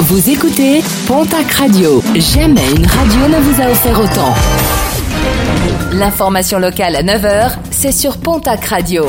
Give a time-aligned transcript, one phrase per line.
[0.00, 2.02] Vous écoutez Pontac Radio.
[2.16, 4.34] Jamais une radio ne vous a offert autant.
[5.92, 9.06] L'information locale à 9h, c'est sur Pontac Radio.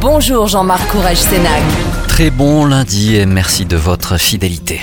[0.00, 1.62] Bonjour Jean-Marc Courage Sénac.
[2.06, 4.82] Très bon lundi et merci de votre fidélité.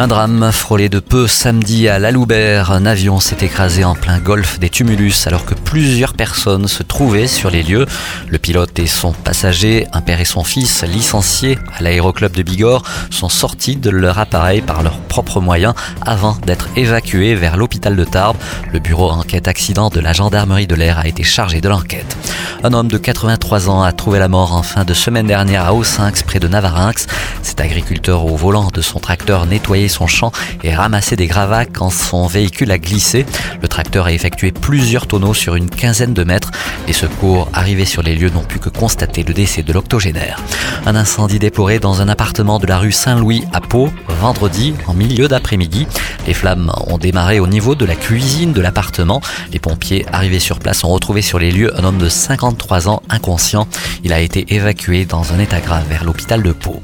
[0.00, 2.70] Un drame frôlé de peu samedi à Laloubert.
[2.70, 7.26] Un avion s'est écrasé en plein golfe des tumulus alors que plusieurs personnes se trouvaient
[7.26, 7.84] sur les lieux.
[8.28, 12.84] Le pilote et son passager, un père et son fils, licenciés à l'aéroclub de Bigorre,
[13.10, 15.74] sont sortis de leur appareil par leurs propres moyens
[16.06, 18.36] avant d'être évacués vers l'hôpital de Tarbes.
[18.72, 22.16] Le bureau enquête accident de la gendarmerie de l'air a été chargé de l'enquête.
[22.62, 25.74] Un homme de 83 ans a trouvé la mort en fin de semaine dernière à
[25.74, 27.06] Aussinx, près de Navarinx.
[27.42, 29.46] Cet agriculteur au volant de son tracteur
[29.88, 33.26] son champ et ramasser des gravats quand son véhicule a glissé.
[33.60, 36.50] Le tracteur a effectué plusieurs tonneaux sur une quinzaine de mètres.
[36.86, 40.42] Les secours arrivés sur les lieux n'ont pu que constater le décès de l'octogénaire.
[40.86, 45.28] Un incendie déploré dans un appartement de la rue Saint-Louis à Pau, vendredi, en milieu
[45.28, 45.86] d'après-midi.
[46.26, 49.20] Les flammes ont démarré au niveau de la cuisine de l'appartement.
[49.52, 53.02] Les pompiers arrivés sur place ont retrouvé sur les lieux un homme de 53 ans
[53.08, 53.66] inconscient.
[54.04, 56.82] Il a été évacué dans un état grave vers l'hôpital de Pau.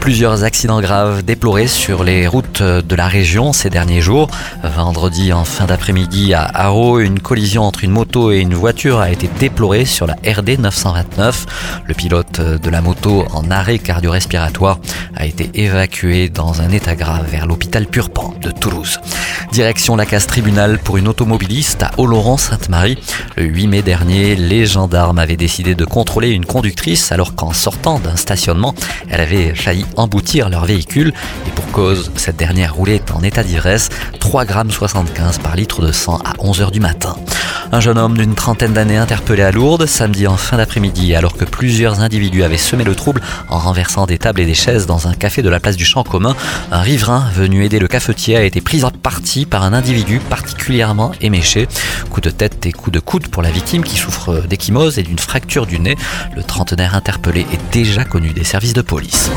[0.00, 4.30] Plusieurs accidents graves déplorés sur les routes de la région ces derniers jours.
[4.64, 9.10] Vendredi en fin d'après-midi à Haro, une collision entre une moto et une voiture a
[9.10, 11.82] été déplorée sur la RD 929.
[11.84, 14.78] Le pilote de la moto en arrêt cardio-respiratoire
[15.14, 19.00] a été évacué dans un état grave vers l'hôpital Purpan de Toulouse.
[19.52, 22.98] Direction la case tribunal pour une automobiliste à Oloron-Sainte-Marie.
[23.36, 27.98] Le 8 mai dernier, les gendarmes avaient décidé de contrôler une conductrice alors qu'en sortant
[27.98, 28.74] d'un stationnement,
[29.10, 31.12] elle avait failli emboutir leur véhicule
[31.46, 33.88] et pour cause, cette dernière roulait en état d'ivresse,
[34.20, 37.16] 3,75 g par litre de sang à 11h du matin.
[37.70, 41.44] Un jeune homme d'une trentaine d'années interpellé à Lourdes samedi en fin d'après-midi alors que
[41.44, 45.12] plusieurs individus avaient semé le trouble en renversant des tables et des chaises dans un
[45.12, 46.34] café de la place du Champ commun.
[46.72, 51.12] Un riverain venu aider le cafetier a été pris en partie par un individu particulièrement
[51.20, 51.68] éméché.
[52.10, 55.18] Coup de tête et coup de coude pour la victime qui souffre d'échymose et d'une
[55.18, 55.96] fracture du nez.
[56.36, 59.30] Le trentenaire interpellé est déjà connu des services de police.